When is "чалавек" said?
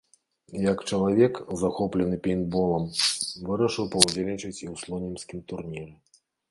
0.91-1.33